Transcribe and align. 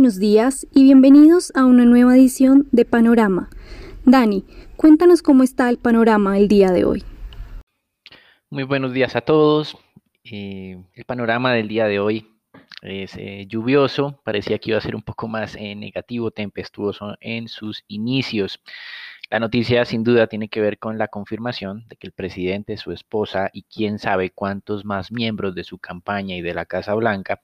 buenos 0.00 0.18
días 0.18 0.66
y 0.74 0.84
bienvenidos 0.84 1.52
a 1.54 1.66
una 1.66 1.84
nueva 1.84 2.16
edición 2.16 2.66
de 2.72 2.86
Panorama. 2.86 3.50
Dani, 4.06 4.46
cuéntanos 4.78 5.20
cómo 5.20 5.42
está 5.42 5.68
el 5.68 5.76
panorama 5.76 6.38
el 6.38 6.48
día 6.48 6.70
de 6.70 6.86
hoy. 6.86 7.04
Muy 8.48 8.62
buenos 8.62 8.94
días 8.94 9.14
a 9.14 9.20
todos. 9.20 9.76
Eh, 10.24 10.82
el 10.94 11.04
panorama 11.04 11.52
del 11.52 11.68
día 11.68 11.84
de 11.84 12.00
hoy 12.00 12.26
es 12.80 13.14
eh, 13.18 13.44
lluvioso, 13.46 14.18
parecía 14.24 14.58
que 14.58 14.70
iba 14.70 14.78
a 14.78 14.80
ser 14.80 14.96
un 14.96 15.02
poco 15.02 15.28
más 15.28 15.54
eh, 15.56 15.74
negativo, 15.74 16.30
tempestuoso 16.30 17.18
en 17.20 17.48
sus 17.48 17.84
inicios. 17.86 18.58
La 19.30 19.38
noticia 19.38 19.84
sin 19.84 20.02
duda 20.02 20.26
tiene 20.26 20.48
que 20.48 20.60
ver 20.60 20.78
con 20.80 20.98
la 20.98 21.06
confirmación 21.06 21.86
de 21.88 21.94
que 21.96 22.08
el 22.08 22.12
presidente, 22.12 22.76
su 22.76 22.90
esposa 22.90 23.48
y 23.52 23.62
quién 23.62 24.00
sabe 24.00 24.30
cuántos 24.30 24.84
más 24.84 25.12
miembros 25.12 25.54
de 25.54 25.62
su 25.62 25.78
campaña 25.78 26.34
y 26.36 26.42
de 26.42 26.52
la 26.52 26.66
Casa 26.66 26.94
Blanca 26.94 27.40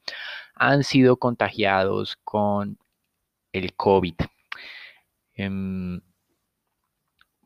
han 0.56 0.82
sido 0.82 1.16
contagiados 1.18 2.16
con 2.24 2.78
el 3.52 3.74
COVID. 3.76 4.14
Em, 5.34 6.00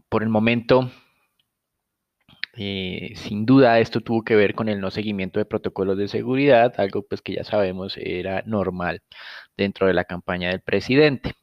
por 0.09 0.23
el 0.23 0.29
momento, 0.31 0.91
eh, 2.57 3.13
sin 3.17 3.47
duda 3.47 3.79
esto 3.81 4.01
tuvo 4.01 4.23
que 4.23 4.37
ver 4.37 4.55
con 4.55 4.69
el 4.69 4.81
no 4.81 4.91
seguimiento 4.91 5.39
de 5.39 5.45
protocolos 5.45 5.99
de 5.99 6.09
seguridad, 6.09 6.75
algo 6.79 7.03
pues 7.07 7.23
que 7.23 7.35
ya 7.35 7.45
sabemos 7.45 7.97
era 7.99 8.43
normal 8.47 9.03
dentro 9.57 9.87
de 9.87 9.95
la 9.95 10.05
campaña 10.05 10.51
del 10.51 10.61
presidente. 10.63 11.35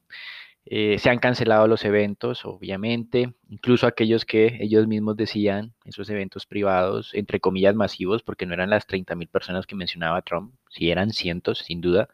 Eh, 0.70 1.00
se 1.00 1.10
han 1.10 1.20
cancelado 1.20 1.66
los 1.68 1.86
eventos, 1.86 2.44
obviamente, 2.44 3.34
incluso 3.48 3.88
aquellos 3.88 4.26
que 4.26 4.58
ellos 4.60 4.86
mismos 4.86 5.16
decían, 5.16 5.74
esos 5.86 6.10
eventos 6.10 6.46
privados, 6.46 7.14
entre 7.14 7.40
comillas 7.40 7.74
masivos, 7.74 8.22
porque 8.22 8.46
no 8.46 8.54
eran 8.54 8.70
las 8.70 8.86
30 8.86 9.16
mil 9.16 9.30
personas 9.30 9.66
que 9.66 9.76
mencionaba 9.76 10.22
Trump, 10.24 10.54
si 10.70 10.92
eran 10.92 11.12
cientos, 11.12 11.60
sin 11.60 11.80
duda. 11.80 12.10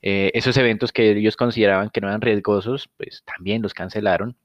Eh, 0.00 0.30
esos 0.34 0.56
eventos 0.56 0.90
que 0.90 1.10
ellos 1.10 1.36
consideraban 1.36 1.90
que 1.90 2.00
no 2.00 2.08
eran 2.08 2.22
riesgosos, 2.22 2.88
pues 2.96 3.24
también 3.24 3.60
los 3.60 3.74
cancelaron. 3.74 4.36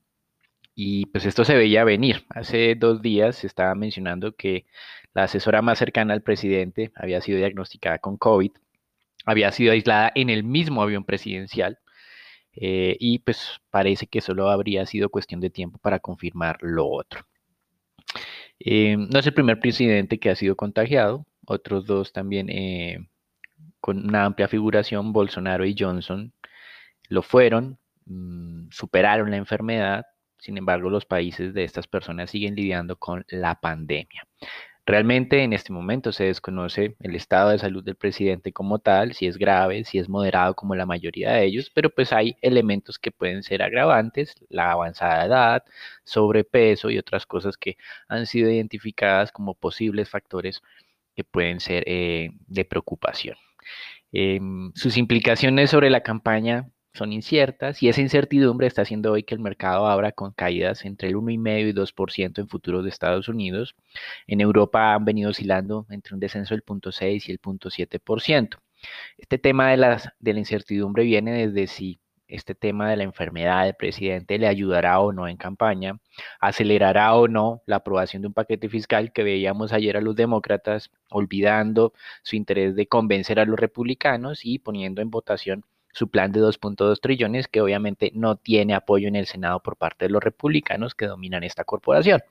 Y 0.75 1.08
pues 1.08 1.25
esto 1.25 1.45
se 1.45 1.56
veía 1.56 1.84
venir. 1.86 2.25
Hace 2.30 2.75
dos 2.75 3.02
días 3.02 3.38
se 3.38 3.48
estaba 3.48 3.75
mencionando 3.75 4.36
que 4.36 4.66
la 5.14 5.23
asesora 5.23 5.62
más 5.62 5.80
cercana 5.80 6.14
al 6.14 6.22
presidente 6.22 6.92
había 6.95 7.22
sido 7.22 7.38
diagnosticada 7.40 8.00
con 8.00 8.18
COVID, 8.18 8.52
había 9.25 9.52
sido 9.52 9.72
aislada 9.72 10.12
en 10.16 10.30
el 10.30 10.44
mismo 10.44 10.81
avión 10.84 11.06
presidencial 11.06 11.80
eh, 12.59 12.97
y 13.00 13.19
pues 13.19 13.59
parece 13.69 14.08
que 14.08 14.19
solo 14.19 14.50
habría 14.50 14.86
sido 14.88 15.09
cuestión 15.09 15.39
de 15.41 15.52
tiempo 15.52 15.77
para 15.77 16.00
confirmar 16.00 16.58
lo 16.61 16.88
otro. 16.88 17.22
Eh, 18.59 18.97
no 18.97 19.19
es 19.19 19.27
el 19.27 19.33
primer 19.33 19.59
presidente 19.59 20.19
que 20.19 20.31
ha 20.31 20.36
sido 20.36 20.55
contagiado, 20.55 21.25
otros 21.45 21.85
dos 21.85 22.11
también 22.13 22.50
eh, 22.50 23.08
con 23.80 24.08
una 24.08 24.25
amplia 24.25 24.47
figuración, 24.47 25.13
Bolsonaro 25.13 25.66
y 25.66 25.75
Johnson, 25.78 26.33
lo 27.09 27.22
fueron, 27.22 27.78
mm, 28.05 28.69
superaron 28.72 29.30
la 29.30 29.38
enfermedad, 29.38 30.05
sin 30.39 30.58
embargo 30.58 30.89
los 30.89 31.05
países 31.05 31.53
de 31.53 31.63
estas 31.63 31.88
personas 31.88 32.31
siguen 32.31 32.55
lidiando 32.55 32.95
con 32.97 33.23
la 33.30 33.59
pandemia. 33.59 34.28
Realmente 34.88 35.44
en 35.44 35.52
este 35.52 35.74
momento 35.74 36.14
se 36.14 36.24
desconoce 36.24 36.96
el 37.02 37.14
estado 37.16 37.50
de 37.50 37.60
salud 37.60 37.84
del 37.84 37.96
presidente 37.98 38.54
como 38.54 38.80
tal, 38.80 39.14
si 39.14 39.28
es 39.28 39.38
grave, 39.38 39.84
si 39.84 40.00
es 40.00 40.08
moderado 40.08 40.56
como 40.56 40.76
la 40.76 40.86
mayoría 40.86 41.34
de 41.34 41.44
ellos, 41.44 41.70
pero 41.76 41.90
pues 41.90 42.14
hay 42.14 42.38
elementos 42.42 42.98
que 42.98 43.12
pueden 43.12 43.44
ser 43.44 43.62
agravantes, 43.64 44.36
la 44.48 44.72
avanzada 44.72 45.26
edad, 45.26 45.64
sobrepeso 46.06 46.90
y 46.90 46.98
otras 47.00 47.26
cosas 47.26 47.58
que 47.58 47.76
han 48.08 48.28
sido 48.28 48.50
identificadas 48.50 49.34
como 49.34 49.56
posibles 49.56 50.10
factores 50.10 50.62
que 51.18 51.26
pueden 51.26 51.59
ser 51.59 51.84
eh, 51.86 52.30
de 52.47 52.64
preocupación. 52.64 53.36
Em, 54.14 54.72
sus 54.74 54.96
implicaciones 54.97 55.70
sobre 55.70 55.90
la 55.90 56.02
campaña 56.02 56.70
son 56.97 57.13
inciertas 57.13 57.81
y 57.81 57.90
esa 57.90 58.02
incertidumbre 58.02 58.68
está 58.68 58.81
haciendo 58.81 59.12
hoy 59.13 59.24
que 59.24 59.35
el 59.35 59.40
mercado 59.41 59.88
abra 59.88 60.12
con 60.12 60.34
caídas 60.34 60.84
entre 60.85 61.09
el 61.09 61.16
1,5 61.16 61.69
y 61.69 61.74
2% 61.74 62.40
en 62.40 62.47
futuros 62.50 62.84
de 62.84 62.90
Estados 62.90 63.30
Unidos. 63.30 63.75
En 64.28 64.41
Europa 64.41 64.94
han 64.94 65.06
venido 65.06 65.30
oscilando 65.30 65.85
entre 65.90 66.13
un 66.13 66.19
descenso 66.19 66.53
del 66.53 66.66
0.6 66.66 67.24
y 67.28 67.31
el 67.31 67.40
0.7%. 67.40 68.58
Este 69.18 69.38
tema 69.38 69.69
de, 69.72 69.78
las, 69.78 70.09
de 70.19 70.34
la 70.34 70.40
incertidumbre 70.40 71.03
viene 71.03 71.47
desde 71.47 71.68
si 71.68 72.00
este 72.28 72.56
tema 72.56 72.90
de 72.90 72.97
la 72.97 73.03
enfermedad 73.03 73.66
del 73.66 73.75
presidente 73.75 74.38
le 74.38 74.47
ayudará 74.47 75.00
o 75.00 75.14
no 75.14 75.28
en 75.28 75.38
campaña, 75.38 76.00
acelerará 76.40 77.16
o 77.16 77.28
no 77.28 77.62
la 77.66 77.78
aprobación 77.78 78.22
de 78.22 78.28
un 78.28 78.34
paquete 78.34 78.69
fiscal 78.69 79.14
que 79.14 79.24
veíamos 79.24 79.72
ayer 79.72 79.96
a 79.97 80.02
los 80.02 80.16
demócratas 80.16 80.91
olvidando 81.09 81.94
su 82.24 82.35
interés 82.35 82.75
de 82.75 82.88
convencer 82.88 83.40
a 83.40 83.46
los 83.46 83.59
republicanos 83.59 84.44
y 84.44 84.59
poniendo 84.59 85.02
en 85.02 85.09
votación 85.09 85.64
su 85.97 86.09
plan 86.09 86.31
de 86.31 86.41
2.2 86.41 87.00
trillones 87.02 87.47
que 87.47 87.62
obviamente 87.62 88.12
no 88.13 88.35
tiene 88.38 88.75
apoyo 88.75 89.08
en 89.08 89.16
el 89.16 89.25
Senado 89.25 89.62
por 89.62 89.78
parte 89.78 90.06
de 90.06 90.12
los 90.12 90.24
republicanos 90.24 90.94
que 90.94 91.08
dominan 91.08 91.44
esta 91.44 91.63
corporación. 91.63 92.22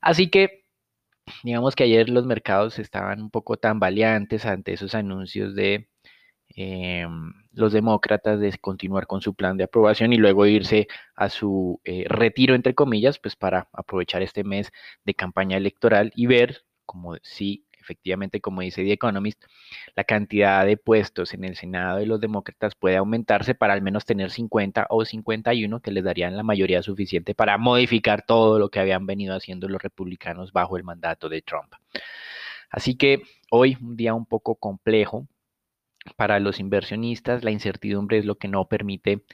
Así 0.00 0.28
que 0.28 0.64
digamos 1.44 1.76
que 1.76 1.84
ayer 1.84 2.08
los 2.10 2.26
mercados 2.26 2.78
estaban 2.78 3.22
un 3.22 3.30
poco 3.30 3.56
tambaleantes 3.56 4.44
ante 4.46 4.72
esos 4.72 4.94
anuncios 4.94 5.54
de 5.54 5.88
em, 6.56 7.32
los 7.52 7.72
demócratas 7.72 8.40
de 8.40 8.56
continuar 8.58 9.06
con 9.06 9.20
su 9.20 9.34
plan 9.34 9.56
de 9.56 9.64
aprobación 9.64 10.12
y 10.12 10.16
luego 10.16 10.46
irse 10.46 10.88
a 11.14 11.28
su 11.28 11.80
eh, 11.84 12.06
retiro, 12.08 12.54
entre 12.54 12.74
comillas, 12.74 13.18
pues 13.18 13.36
para 13.36 13.68
aprovechar 13.72 14.22
este 14.22 14.44
mes 14.44 14.72
de 15.04 15.14
campaña 15.14 15.56
electoral 15.56 16.12
y 16.16 16.26
ver 16.26 16.64
como 16.86 17.16
si 17.22 17.65
efectivamente, 17.86 18.40
como 18.40 18.62
dice 18.62 18.82
The 18.82 18.92
Economist, 18.92 19.44
la 19.94 20.04
cantidad 20.04 20.66
de 20.66 20.76
puestos 20.76 21.32
en 21.34 21.44
el 21.44 21.56
Senado 21.56 21.98
de 21.98 22.06
los 22.06 22.20
demócratas 22.20 22.74
puede 22.74 22.96
aumentarse 22.96 23.54
para 23.54 23.74
al 23.74 23.82
menos 23.82 24.04
tener 24.04 24.30
50 24.30 24.88
o 24.90 25.04
51 25.04 25.80
que 25.80 25.90
les 25.92 26.04
darían 26.04 26.36
la 26.36 26.42
mayoría 26.42 26.82
suficiente 26.82 27.34
para 27.34 27.58
modificar 27.58 28.24
todo 28.26 28.58
lo 28.58 28.70
que 28.70 28.80
habían 28.80 29.06
venido 29.06 29.36
haciendo 29.36 29.68
los 29.68 29.80
republicanos 29.82 30.52
bajo 30.52 30.76
el 30.76 30.84
mandato 30.84 31.28
de 31.28 31.42
Trump. 31.42 31.72
Así 32.70 32.96
que 32.96 33.22
hoy 33.50 33.76
un 33.80 33.96
día 33.96 34.14
un 34.14 34.26
poco 34.26 34.56
complejo 34.56 35.28
para 36.16 36.40
los 36.40 36.60
inversionistas, 36.60 37.44
la 37.44 37.50
incertidumbre 37.50 38.18
es 38.18 38.24
lo 38.24 38.36
que 38.36 38.48
no 38.48 38.68
permite 38.68 39.24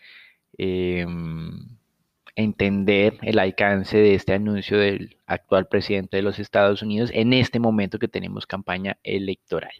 em, 0.58 1.78
entender 2.34 3.18
el 3.22 3.38
alcance 3.38 3.98
de 3.98 4.14
este 4.14 4.32
anuncio 4.32 4.78
del 4.78 5.16
actual 5.26 5.66
presidente 5.66 6.16
de 6.16 6.22
los 6.22 6.38
Estados 6.38 6.82
Unidos 6.82 7.10
en 7.12 7.32
este 7.32 7.58
momento 7.60 7.98
que 7.98 8.08
tenemos 8.08 8.46
campaña 8.46 8.98
electoral. 9.02 9.72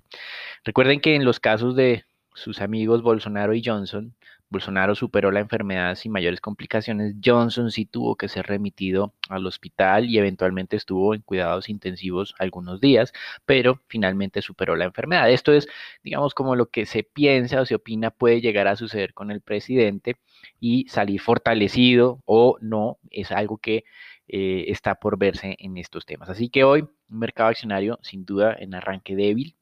Recuerden 0.64 1.00
que 1.00 1.14
en 1.14 1.24
los 1.24 1.40
casos 1.40 1.76
de 1.76 2.04
sus 2.34 2.60
amigos 2.60 3.02
Bolsonaro 3.02 3.54
y 3.54 3.62
Johnson, 3.64 4.14
Bolsonaro 4.52 4.94
superó 4.94 5.30
la 5.32 5.40
enfermedad 5.40 5.94
sin 5.96 6.12
mayores 6.12 6.40
complicaciones. 6.40 7.16
Johnson 7.24 7.70
sí 7.70 7.86
tuvo 7.86 8.16
que 8.16 8.28
ser 8.28 8.46
remitido 8.46 9.14
al 9.28 9.46
hospital 9.46 10.08
y 10.08 10.18
eventualmente 10.18 10.76
estuvo 10.76 11.14
en 11.14 11.22
cuidados 11.22 11.68
intensivos 11.68 12.34
algunos 12.38 12.80
días, 12.80 13.12
pero 13.46 13.80
finalmente 13.88 14.42
superó 14.42 14.76
la 14.76 14.84
enfermedad. 14.84 15.30
Esto 15.30 15.52
es, 15.52 15.66
digamos, 16.04 16.34
como 16.34 16.54
lo 16.54 16.66
que 16.70 16.86
se 16.86 17.02
piensa 17.02 17.62
o 17.62 17.66
se 17.66 17.74
opina 17.74 18.10
puede 18.10 18.40
llegar 18.40 18.68
a 18.68 18.76
suceder 18.76 19.14
con 19.14 19.30
el 19.30 19.40
presidente 19.40 20.16
y 20.60 20.86
salir 20.88 21.20
fortalecido 21.20 22.20
o 22.26 22.58
no, 22.60 22.98
es 23.10 23.32
algo 23.32 23.58
que 23.58 23.84
eh, 24.28 24.66
está 24.68 24.96
por 24.96 25.18
verse 25.18 25.56
en 25.58 25.78
estos 25.78 26.06
temas. 26.06 26.28
Así 26.28 26.48
que 26.50 26.64
hoy, 26.64 26.82
un 26.82 27.18
mercado 27.18 27.48
accionario 27.48 27.98
sin 28.02 28.24
duda 28.24 28.54
en 28.58 28.74
arranque 28.74 29.16
débil. 29.16 29.56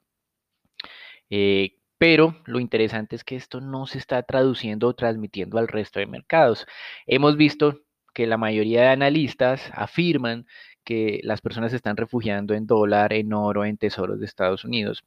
Eh, 1.31 1.80
pero 2.01 2.35
lo 2.47 2.61
interesante 2.61 3.15
es 3.15 3.25
que 3.25 3.37
esto 3.37 3.61
no 3.61 3.85
se 3.85 3.99
está 3.99 4.23
traduciendo 4.23 4.89
o 4.89 4.95
transmitiendo 4.95 5.59
al 5.59 5.69
resto 5.69 6.01
de 6.01 6.07
mercados. 6.07 6.67
Hemos 7.07 7.37
visto 7.37 7.83
que 8.15 8.27
la 8.27 8.39
mayoría 8.39 8.81
de 8.81 8.89
analistas 8.89 9.71
afirman 9.75 10.47
que 10.83 11.21
las 11.25 11.43
personas 11.43 11.73
se 11.73 11.77
están 11.77 11.99
refugiando 11.99 12.55
en 12.55 12.67
dólar, 12.67 13.13
en 13.13 13.35
oro, 13.35 13.67
en 13.67 13.77
tesoros 13.77 14.19
de 14.19 14.25
Estados 14.25 14.65
Unidos. 14.65 15.05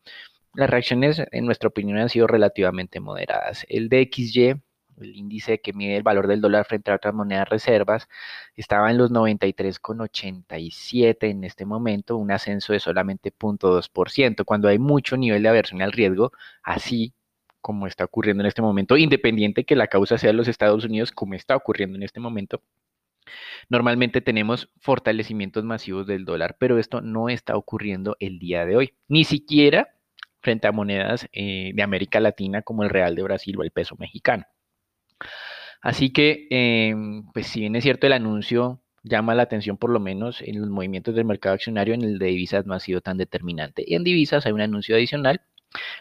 Las 0.54 0.70
reacciones, 0.70 1.20
en 1.32 1.48
nuestra 1.48 1.70
opinión, 1.70 1.98
han 1.98 2.10
sido 2.10 2.28
relativamente 2.28 3.00
moderadas. 3.00 3.66
El 3.70 3.90
DXY 3.90 4.62
el 5.02 5.16
índice 5.16 5.60
que 5.62 5.74
mide 5.74 5.98
el 5.98 6.04
valor 6.04 6.28
del 6.28 6.42
dólar 6.42 6.66
frente 6.66 6.92
a 6.92 6.96
otras 6.96 7.14
monedas 7.14 7.50
reservas, 7.50 8.08
estaba 8.56 8.92
en 8.92 8.98
los 8.98 9.12
93,87 9.12 11.30
en 11.30 11.44
este 11.44 11.66
momento, 11.66 12.18
un 12.18 12.32
ascenso 12.32 12.74
de 12.74 12.80
solamente 12.80 13.32
0.2%, 13.32 14.46
cuando 14.46 14.68
hay 14.68 14.80
mucho 14.80 15.18
nivel 15.18 15.44
de 15.44 15.50
aversión 15.50 15.82
al 15.82 15.92
riesgo, 15.92 16.32
así 16.64 17.14
como 17.62 17.88
está 17.88 18.06
ocurriendo 18.06 18.44
en 18.44 18.48
este 18.48 18.62
momento, 18.62 18.98
independiente 18.98 19.66
que 19.66 19.76
la 19.76 19.88
causa 19.88 20.18
sea 20.18 20.34
los 20.34 20.48
Estados 20.48 20.86
Unidos, 20.86 21.12
como 21.12 21.34
está 21.34 21.56
ocurriendo 21.56 21.98
en 21.98 22.04
este 22.04 22.20
momento. 22.20 22.62
Normalmente 23.70 24.22
tenemos 24.22 24.70
fortalecimientos 24.80 25.64
masivos 25.64 26.08
del 26.08 26.26
dólar, 26.26 26.58
pero 26.60 26.78
esto 26.78 27.02
no 27.02 27.30
está 27.30 27.56
ocurriendo 27.56 28.16
el 28.20 28.40
día 28.40 28.66
de 28.66 28.76
hoy, 28.76 28.94
ni 29.08 29.24
siquiera 29.24 29.96
frente 30.42 30.68
a 30.68 30.74
monedas 30.74 31.28
eh, 31.32 31.72
de 31.74 31.84
América 31.84 32.20
Latina 32.20 32.62
como 32.62 32.84
el 32.84 32.90
real 32.90 33.16
de 33.16 33.24
Brasil 33.24 33.56
o 33.58 33.64
el 33.64 33.72
peso 33.72 33.96
mexicano. 33.98 34.46
Así 35.82 36.12
que, 36.12 36.48
em, 36.50 37.26
pues 37.34 37.48
si 37.48 37.62
bien 37.62 37.76
es 37.76 37.84
cierto 37.84 38.08
el 38.08 38.14
anuncio 38.14 38.82
llama 39.04 39.36
la 39.36 39.44
atención 39.44 39.78
por 39.78 39.90
lo 39.92 40.00
menos 40.00 40.42
en 40.42 40.62
los 40.62 40.70
movimientos 40.70 41.16
del 41.16 41.26
mercado 41.26 41.56
accionario, 41.56 41.94
en 41.94 42.04
el 42.04 42.20
de 42.20 42.28
divisas 42.28 42.66
no 42.66 42.74
ha 42.74 42.80
sido 42.80 43.02
tan 43.02 43.18
determinante. 43.18 43.84
Y 43.86 43.96
en 43.96 44.04
divisas 44.04 44.46
hay 44.46 44.54
un 44.54 44.62
anuncio 44.62 44.96
adicional 44.96 45.42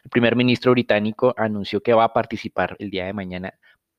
El 0.05 0.11
primer 0.11 0.37
ministro 0.37 0.73
británico 0.73 1.35
anunció 1.39 1.83
que 1.83 1.95
va 1.95 2.05
a 2.05 2.13
participar 2.15 2.77
el 2.79 2.91
día 2.91 3.07
de 3.07 3.13
mañana 3.15 3.55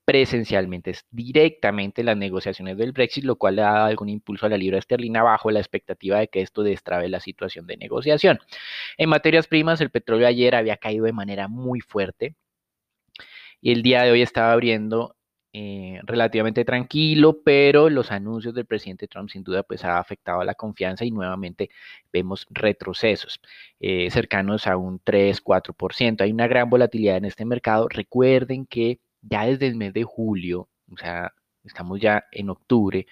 presencialmente, 0.06 0.92
es 0.92 1.06
directamente 1.12 2.04
las 2.04 2.18
negociaciones 2.18 2.77
del 2.77 2.92
Brexit, 2.92 3.24
lo 3.25 3.38
cual 3.38 3.56
le 3.57 3.63
ha 3.63 3.71
dado 3.71 3.86
algún 3.88 4.10
impulso 4.10 4.45
a 4.45 4.50
la 4.50 4.57
libra 4.57 4.77
esterlina 4.80 5.24
bajo 5.24 5.51
la 5.51 5.60
expectativa 5.60 6.19
de 6.19 6.27
que 6.27 6.42
esto 6.42 6.63
destrabe 6.63 7.10
la 7.10 7.19
situación 7.21 7.68
de 7.68 7.77
negociación. 7.77 8.39
En 8.98 9.10
materias 9.10 9.48
primas, 9.48 9.81
el 9.81 9.92
petróleo 9.92 10.27
ayer 10.27 10.56
había 10.56 10.77
caído 10.77 11.06
de 11.06 11.13
manera 11.13 11.48
muy 11.48 11.80
fuerte 11.81 12.36
y 13.63 13.71
el 13.71 13.81
día 13.81 14.04
de 14.04 14.12
hoy 14.12 14.21
estaba 14.21 14.51
abriendo 14.51 15.15
eh, 15.54 16.01
relativamente 16.04 16.65
tranquilo, 16.65 17.42
pero 17.45 17.89
los 17.89 18.12
anuncios 18.12 18.54
del 18.54 18.65
presidente 18.65 19.07
Trump 19.07 19.30
sin 19.30 19.42
duda 19.42 19.63
pues 19.63 19.86
ha 19.86 20.00
afectado 20.00 20.42
a 20.42 20.45
la 20.45 20.54
confianza 20.54 21.06
y 21.06 21.12
nuevamente 21.12 21.69
vemos 22.12 22.45
retrocesos 22.50 23.39
eh, 23.80 24.10
cercanos 24.12 24.68
a 24.68 24.75
un 24.75 25.00
3-4%. 25.00 26.21
Hay 26.21 26.33
una 26.33 26.48
gran 26.48 26.69
volatilidad 26.69 27.15
en 27.15 27.25
este 27.25 27.45
mercado. 27.45 27.88
Recuerden 27.88 28.65
que 28.65 29.00
ya 29.21 29.45
desde 29.45 29.68
el 29.68 29.75
mes 29.77 29.94
de 29.94 30.04
julio, 30.04 30.68
o 30.92 30.98
sea, 30.98 31.31
estamos 31.63 32.01
ya 32.01 32.25
en 32.33 32.50
octubre, 32.50 33.07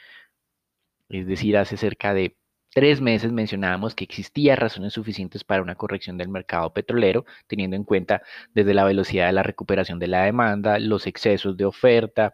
es 1.07 1.27
decir, 1.27 1.55
hace 1.55 1.77
cerca 1.77 2.13
de 2.13 2.35
tres 2.73 3.01
meses 3.01 3.31
mencionábamos 3.31 3.95
que 3.95 4.03
existía 4.03 4.55
razones 4.55 4.93
suficientes 4.93 5.43
para 5.43 5.61
una 5.61 5.75
corrección 5.75 6.17
del 6.17 6.29
mercado 6.29 6.73
petrolero, 6.73 7.25
teniendo 7.47 7.75
en 7.75 7.83
cuenta 7.83 8.21
desde 8.53 8.73
la 8.73 8.83
velocidad 8.85 9.27
de 9.27 9.33
la 9.33 9.43
recuperación 9.43 9.99
de 9.99 10.07
la 10.07 10.23
demanda, 10.23 10.79
los 10.79 11.07
excesos 11.07 11.57
de 11.57 11.65
oferta, 11.65 12.33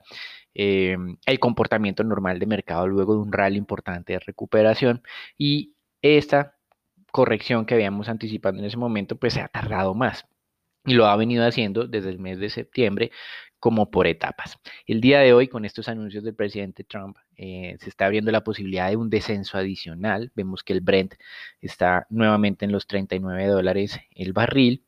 em, 0.53 1.17
el 1.25 1.39
comportamiento 1.39 2.03
normal 2.03 2.39
de 2.39 2.45
mercado 2.47 2.87
luego 2.87 3.13
de 3.15 3.21
un 3.21 3.31
rally 3.31 3.57
importante 3.57 4.13
de 4.13 4.19
recuperación. 4.19 5.03
Y 5.37 5.75
esta 6.01 6.55
corrección 7.11 7.65
que 7.65 7.73
habíamos 7.75 8.09
anticipado 8.09 8.57
en 8.57 8.65
ese 8.65 8.77
momento 8.77 9.15
pues 9.17 9.33
se 9.33 9.41
ha 9.41 9.47
tardado 9.47 9.93
más 9.95 10.25
y 10.85 10.93
lo 10.93 11.05
ha 11.07 11.15
venido 11.15 11.45
haciendo 11.45 11.87
desde 11.87 12.09
el 12.09 12.19
mes 12.19 12.39
de 12.39 12.49
septiembre 12.49 13.11
como 13.59 13.89
por 13.89 14.07
etapas. 14.07 14.59
El 14.85 15.01
día 15.01 15.19
de 15.19 15.33
hoy, 15.33 15.47
con 15.47 15.65
estos 15.65 15.87
anuncios 15.89 16.23
del 16.23 16.35
presidente 16.35 16.83
Trump, 16.83 17.17
eh, 17.35 17.75
se 17.79 17.89
está 17.89 18.05
abriendo 18.05 18.31
la 18.31 18.43
posibilidad 18.43 18.89
de 18.89 18.97
un 18.97 19.09
descenso 19.09 19.57
adicional. 19.57 20.31
Vemos 20.35 20.63
que 20.63 20.73
el 20.73 20.81
Brent 20.81 21.15
está 21.61 22.07
nuevamente 22.09 22.65
en 22.65 22.71
los 22.71 22.87
39 22.87 23.47
dólares 23.47 23.99
el 24.15 24.33
barril 24.33 24.83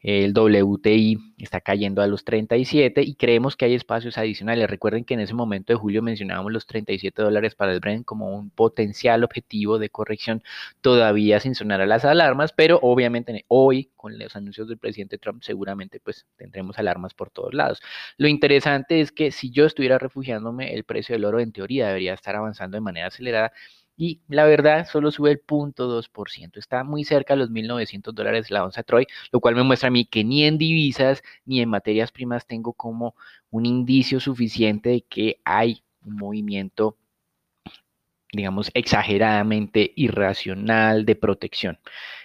el 0.00 0.32
WTI 0.32 1.34
está 1.38 1.60
cayendo 1.60 2.02
a 2.02 2.06
los 2.06 2.24
37 2.24 3.02
y 3.02 3.14
creemos 3.14 3.56
que 3.56 3.64
hay 3.64 3.74
espacios 3.74 4.18
adicionales. 4.18 4.68
Recuerden 4.68 5.04
que 5.04 5.14
en 5.14 5.20
ese 5.20 5.34
momento 5.34 5.72
de 5.72 5.78
julio 5.78 6.02
mencionábamos 6.02 6.52
los 6.52 6.66
37 6.66 7.22
dólares 7.22 7.54
para 7.54 7.72
el 7.72 7.80
Brent 7.80 8.04
como 8.04 8.36
un 8.36 8.50
potencial 8.50 9.24
objetivo 9.24 9.78
de 9.78 9.90
corrección 9.90 10.42
todavía 10.80 11.40
sin 11.40 11.54
sonar 11.54 11.80
a 11.80 11.86
las 11.86 12.04
alarmas, 12.04 12.52
pero 12.52 12.78
obviamente 12.82 13.44
hoy 13.48 13.90
con 13.96 14.18
los 14.18 14.36
anuncios 14.36 14.68
del 14.68 14.78
presidente 14.78 15.18
Trump 15.18 15.42
seguramente 15.42 15.98
pues 16.00 16.26
tendremos 16.36 16.78
alarmas 16.78 17.14
por 17.14 17.30
todos 17.30 17.54
lados. 17.54 17.80
Lo 18.16 18.28
interesante 18.28 19.00
es 19.00 19.12
que 19.12 19.32
si 19.32 19.50
yo 19.50 19.64
estuviera 19.64 19.98
refugiándome, 19.98 20.74
el 20.74 20.84
precio 20.84 21.14
del 21.14 21.24
oro 21.24 21.40
en 21.40 21.52
teoría 21.52 21.88
debería 21.88 22.14
estar 22.14 22.36
avanzando 22.36 22.76
de 22.76 22.82
manera 22.82 23.08
acelerada 23.08 23.52
y 23.96 24.20
la 24.28 24.44
verdad 24.44 24.86
solo 24.86 25.10
sube 25.10 25.32
el 25.32 25.42
0.2%. 25.44 26.58
Está 26.58 26.84
muy 26.84 27.04
cerca 27.04 27.34
de 27.34 27.38
los 27.40 27.50
1.900 27.50 28.12
dólares 28.12 28.50
la 28.50 28.64
onza 28.64 28.82
Troy, 28.82 29.06
lo 29.32 29.40
cual 29.40 29.54
me 29.54 29.62
muestra 29.62 29.88
a 29.88 29.90
mí 29.90 30.04
que 30.04 30.24
ni 30.24 30.44
en 30.44 30.58
divisas 30.58 31.22
ni 31.44 31.60
en 31.60 31.68
materias 31.70 32.12
primas 32.12 32.46
tengo 32.46 32.72
como 32.74 33.14
un 33.50 33.66
indicio 33.66 34.20
suficiente 34.20 34.90
de 34.90 35.02
que 35.02 35.40
hay 35.44 35.82
un 36.04 36.16
movimiento 36.16 36.96
digamos, 38.32 38.70
exageradamente 38.74 39.92
irracional 39.96 41.06
de 41.06 41.16
protección. 41.16 41.78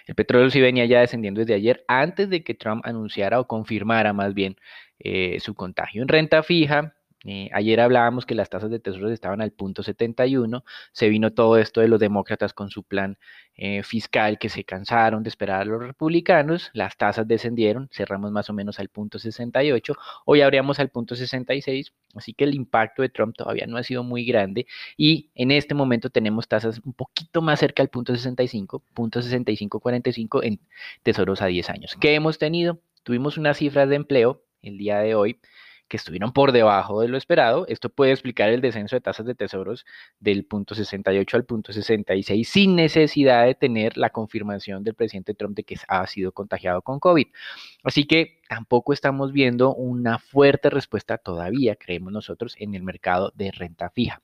El 0.06 0.14
petróleo 0.14 0.50
sí 0.50 0.60
venía 0.60 0.84
ya 0.84 1.00
descendiendo 1.00 1.40
desde 1.40 1.54
ayer, 1.54 1.84
antes 1.88 2.28
de 2.28 2.44
que 2.44 2.54
Trump 2.54 2.84
anunciara 2.84 3.40
o 3.40 3.46
confirmara 3.46 4.12
más 4.12 4.34
bien 4.34 4.56
eh, 4.98 5.38
su 5.40 5.54
contagio. 5.54 6.02
En 6.02 6.08
renta 6.08 6.42
fija, 6.42 6.94
eh, 7.24 7.48
ayer 7.52 7.80
hablábamos 7.80 8.26
que 8.26 8.34
las 8.34 8.50
tasas 8.50 8.70
de 8.70 8.80
tesoros 8.80 9.12
estaban 9.12 9.40
al 9.40 9.52
punto 9.52 9.82
71, 9.82 10.64
se 10.92 11.08
vino 11.08 11.32
todo 11.32 11.56
esto 11.56 11.80
de 11.80 11.88
los 11.88 12.00
demócratas 12.00 12.52
con 12.52 12.70
su 12.70 12.82
plan 12.82 13.18
eh, 13.54 13.82
fiscal 13.82 14.38
que 14.38 14.48
se 14.48 14.64
cansaron 14.64 15.22
de 15.22 15.28
esperar 15.28 15.62
a 15.62 15.64
los 15.64 15.80
republicanos, 15.80 16.70
las 16.72 16.96
tasas 16.96 17.28
descendieron, 17.28 17.88
cerramos 17.92 18.32
más 18.32 18.50
o 18.50 18.52
menos 18.52 18.80
al 18.80 18.88
punto 18.88 19.18
68, 19.18 19.94
hoy 20.24 20.40
abríamos 20.40 20.80
al 20.80 20.88
punto 20.88 21.14
66, 21.14 21.92
así 22.16 22.34
que 22.34 22.44
el 22.44 22.54
impacto 22.54 23.02
de 23.02 23.08
Trump 23.08 23.36
todavía 23.36 23.66
no 23.66 23.76
ha 23.76 23.82
sido 23.82 24.02
muy 24.02 24.24
grande 24.24 24.66
y 24.96 25.30
en 25.34 25.50
este 25.50 25.74
momento 25.74 26.10
tenemos 26.10 26.48
tasas 26.48 26.80
un 26.84 26.92
poquito 26.92 27.40
más 27.42 27.60
cerca 27.60 27.82
al 27.82 27.88
punto 27.88 28.14
65, 28.14 28.82
punto 28.94 29.20
65-45 29.20 30.40
en 30.44 30.60
tesoros 31.02 31.42
a 31.42 31.46
10 31.46 31.70
años. 31.70 31.96
¿Qué 32.00 32.14
hemos 32.14 32.38
tenido? 32.38 32.80
Tuvimos 33.04 33.36
unas 33.38 33.58
cifras 33.58 33.88
de 33.88 33.96
empleo 33.96 34.42
el 34.62 34.78
día 34.78 34.98
de 34.98 35.14
hoy 35.14 35.38
que 35.92 35.98
estuvieron 35.98 36.32
por 36.32 36.52
debajo 36.52 37.02
de 37.02 37.08
lo 37.08 37.18
esperado. 37.18 37.66
Esto 37.68 37.90
puede 37.90 38.12
explicar 38.12 38.48
el 38.48 38.62
descenso 38.62 38.96
de 38.96 39.02
tasas 39.02 39.26
de 39.26 39.34
tesoros 39.34 39.84
del 40.20 40.46
punto 40.46 40.74
68 40.74 41.36
al 41.36 41.44
punto 41.44 41.70
66 41.70 42.48
sin 42.48 42.76
necesidad 42.76 43.44
de 43.44 43.54
tener 43.54 43.98
la 43.98 44.08
confirmación 44.08 44.84
del 44.84 44.94
presidente 44.94 45.34
Trump 45.34 45.54
de 45.54 45.64
que 45.64 45.76
ha 45.88 46.06
sido 46.06 46.32
contagiado 46.32 46.80
con 46.80 46.98
COVID. 46.98 47.26
Así 47.84 48.06
que 48.06 48.40
tampoco 48.48 48.94
estamos 48.94 49.32
viendo 49.32 49.74
una 49.74 50.18
fuerte 50.18 50.70
respuesta 50.70 51.18
todavía, 51.18 51.76
creemos 51.76 52.10
nosotros, 52.10 52.54
en 52.58 52.74
el 52.74 52.82
mercado 52.82 53.30
de 53.34 53.50
renta 53.50 53.90
fija. 53.90 54.22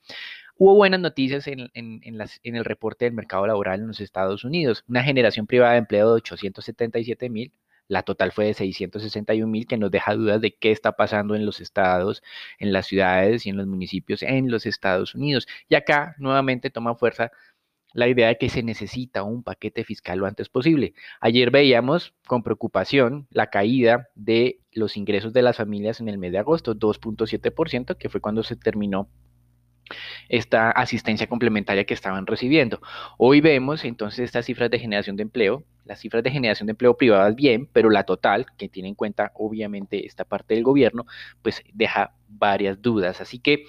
Hubo 0.57 0.73
buenas 0.73 0.99
noticias 0.99 1.45
en, 1.45 1.69
en, 1.75 2.55
el 2.55 2.65
reporte 2.65 3.05
del 3.05 3.13
mercado 3.13 3.45
laboral 3.45 3.81
en 3.81 3.87
los 3.89 4.01
Estados 4.01 4.43
Unidos. 4.43 4.83
Una 4.87 5.03
generación 5.03 5.45
privada 5.45 5.73
de 5.73 5.77
empleo 5.77 6.07
de 6.07 6.15
877 6.15 7.29
mil, 7.29 7.53
la 7.89 8.03
total 8.03 8.31
fue 8.31 8.45
de 8.45 8.53
661 8.53 9.51
mil, 9.51 9.67
que 9.67 9.77
nos 9.77 9.91
deja 9.91 10.15
dudas 10.15 10.39
de 10.39 10.55
qué 10.55 10.71
está 10.71 10.93
pasando 10.93 11.35
en 11.35 11.45
los 11.45 11.59
estados, 11.59 12.23
en 12.59 12.71
las 12.71 12.87
ciudades 12.87 13.45
y 13.45 13.49
en 13.49 13.57
los 13.57 13.67
municipios 13.67 14.23
en 14.23 14.49
los 14.49 14.65
Estados 14.65 15.15
Unidos. 15.15 15.47
Y 15.67 15.75
acá 15.75 16.15
nuevamente 16.19 16.69
toma 16.69 16.95
fuerza 16.95 17.31
la 17.93 18.07
idea 18.07 18.27
de 18.27 18.37
que 18.37 18.49
se 18.49 18.63
necesita 18.63 19.23
un 19.23 19.43
paquete 19.43 19.83
fiscal 19.83 20.19
lo 20.19 20.27
antes 20.27 20.49
posible. 20.49 20.93
Ayer 21.19 21.49
veíamos 21.51 22.13
con 22.27 22.43
preocupación 22.43 23.27
la 23.31 23.49
caída 23.49 24.09
de 24.15 24.59
los 24.71 24.95
ingresos 24.95 25.33
de 25.33 25.41
las 25.41 25.57
familias 25.57 25.99
en 25.99 26.09
el 26.09 26.19
mes 26.19 26.31
de 26.31 26.37
agosto, 26.37 26.75
2.7%, 26.75 27.97
que 27.97 28.09
fue 28.09 28.21
cuando 28.21 28.43
se 28.43 28.55
terminó 28.55 29.09
esta 30.29 30.71
asistencia 30.71 31.27
complementaria 31.27 31.85
que 31.85 31.93
estaban 31.93 32.27
recibiendo. 32.27 32.81
Hoy 33.17 33.41
vemos 33.41 33.85
entonces 33.85 34.19
estas 34.19 34.45
cifras 34.45 34.69
de 34.69 34.79
generación 34.79 35.15
de 35.15 35.23
empleo, 35.23 35.63
las 35.85 35.99
cifras 35.99 36.23
de 36.23 36.31
generación 36.31 36.67
de 36.67 36.71
empleo 36.71 36.95
privadas 36.95 37.35
bien, 37.35 37.67
pero 37.71 37.89
la 37.89 38.03
total, 38.03 38.45
que 38.57 38.69
tiene 38.69 38.89
en 38.89 38.95
cuenta 38.95 39.31
obviamente 39.35 40.05
esta 40.05 40.25
parte 40.25 40.53
del 40.53 40.63
gobierno, 40.63 41.05
pues 41.41 41.63
deja 41.73 42.13
varias 42.27 42.81
dudas. 42.81 43.21
Así 43.21 43.39
que 43.39 43.65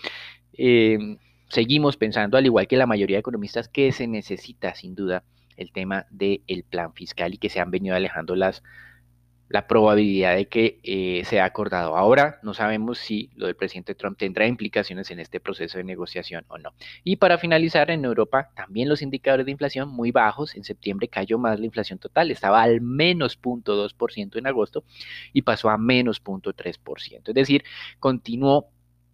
em, 0.52 1.18
seguimos 1.48 1.96
pensando, 1.96 2.36
al 2.36 2.46
igual 2.46 2.68
que 2.68 2.76
la 2.76 2.86
mayoría 2.86 3.16
de 3.16 3.20
economistas, 3.20 3.68
que 3.68 3.92
se 3.92 4.06
necesita 4.06 4.74
sin 4.74 4.94
duda 4.94 5.24
el 5.56 5.72
tema 5.72 6.06
del 6.10 6.64
plan 6.68 6.92
fiscal 6.94 7.34
y 7.34 7.38
que 7.38 7.50
se 7.50 7.60
han 7.60 7.70
venido 7.70 7.94
alejando 7.94 8.34
las 8.34 8.62
la 9.50 9.66
probabilidad 9.66 10.36
de 10.36 10.46
que 10.46 10.78
eh, 10.84 11.22
sea 11.24 11.44
acordado. 11.44 11.96
Ahora 11.96 12.38
no 12.42 12.54
sabemos 12.54 12.98
si 12.98 13.30
lo 13.34 13.46
del 13.46 13.56
presidente 13.56 13.96
Trump 13.96 14.16
tendrá 14.16 14.46
implicaciones 14.46 15.10
en 15.10 15.18
este 15.18 15.40
proceso 15.40 15.76
de 15.76 15.84
negociación 15.84 16.44
o 16.46 16.56
no. 16.56 16.72
Y 17.02 17.16
para 17.16 17.36
finalizar, 17.36 17.90
en 17.90 18.04
Europa 18.04 18.50
también 18.54 18.88
los 18.88 19.02
indicadores 19.02 19.46
de 19.46 19.52
inflación 19.52 19.88
muy 19.88 20.12
bajos. 20.12 20.54
En 20.54 20.62
septiembre 20.62 21.08
cayó 21.08 21.36
más 21.36 21.58
la 21.58 21.66
inflación 21.66 21.98
total, 21.98 22.30
estaba 22.30 22.62
al 22.62 22.80
menos 22.80 23.40
0.2% 23.42 24.38
en 24.38 24.46
agosto 24.46 24.84
y 25.32 25.42
pasó 25.42 25.68
a 25.68 25.76
menos 25.76 26.22
0.3%. 26.22 27.28
Es 27.28 27.34
decir, 27.34 27.64
continuó 27.98 28.68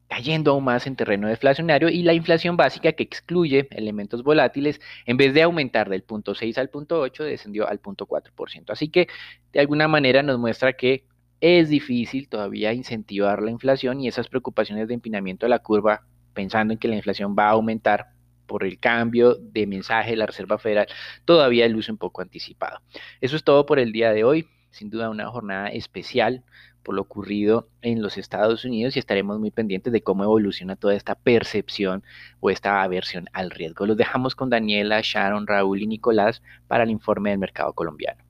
cayendo 0.09 0.53
aún 0.53 0.65
más 0.65 0.87
en 0.87 0.97
terreno 0.97 1.29
deflacionario 1.29 1.89
y 1.89 2.03
la 2.03 2.15
inflación 2.15 2.57
básica 2.57 2.93
que 2.93 3.03
excluye 3.03 3.69
elementos 3.71 4.23
volátiles, 4.23 4.81
en 5.05 5.17
vez 5.17 5.35
de 5.35 5.43
aumentar 5.43 5.89
del 5.89 6.03
punto 6.03 6.35
6 6.35 6.59
al 6.59 6.71
punto 6.71 7.01
8, 7.01 7.25
descendió 7.25 7.69
al 7.69 7.81
punto 7.81 8.07
4%. 8.07 8.71
Así 8.71 8.89
que 8.89 9.09
de 9.53 9.61
alguna 9.61 9.89
manera 9.89 10.23
nos 10.23 10.39
muestra 10.39 10.75
que 10.75 11.05
es 11.41 11.69
difícil 11.69 12.29
todavía 12.29 12.73
incentivar 12.73 13.43
la 13.43 13.51
inflación 13.51 14.01
y 14.01 14.09
esas 14.09 14.29
preocupaciones 14.29 14.89
de 14.89 14.95
empinamiento 14.95 15.47
de 15.47 15.51
la 15.51 15.59
curva, 15.59 16.07
pensando 16.33 16.73
en 16.73 16.79
que 16.79 16.89
la 16.89 16.97
inflación 16.97 17.35
va 17.39 17.49
a 17.49 17.53
aumentar 17.53 18.07
por 18.47 18.65
el 18.65 18.79
cambio 18.79 19.35
de 19.35 19.67
mensaje 19.67 20.11
de 20.11 20.17
la 20.17 20.27
Reserva 20.27 20.59
Federal, 20.59 20.87
todavía 21.25 21.69
luce 21.69 21.91
un 21.91 21.99
poco 21.99 22.23
anticipado. 22.23 22.81
Eso 23.21 23.37
es 23.37 23.45
todo 23.45 23.67
por 23.67 23.79
el 23.79 23.93
día 23.93 24.13
de 24.13 24.25
hoy. 24.25 24.49
Sin 24.71 24.91
duda 24.91 25.11
una 25.11 25.29
jornada 25.29 25.69
especial 25.69 26.45
por 26.87 26.95
lo 26.95 27.03
ocurrido 27.03 27.67
en 27.83 28.01
los 28.01 28.17
Estados 28.17 28.65
Unidos 28.65 28.95
y 28.95 29.01
estaremos 29.01 29.41
muy 29.41 29.51
pendientes 29.51 29.93
de 29.93 30.03
cómo 30.03 30.23
evoluciona 30.23 30.77
toda 30.77 30.95
esta 30.95 31.17
percepción 31.17 32.05
o 32.39 32.49
esta 32.49 32.81
aversión 32.81 33.29
al 33.33 33.51
riesgo. 33.51 33.87
Los 33.87 33.97
dejamos 33.97 34.37
con 34.37 34.51
Daniela, 34.51 35.01
Sharon, 35.03 35.49
Raúl 35.49 35.83
y 35.83 35.89
Nicolás 35.89 36.43
para 36.69 36.85
el 36.85 36.91
informe 36.91 37.31
del 37.31 37.41
mercado 37.41 37.73
colombiano. 37.73 38.23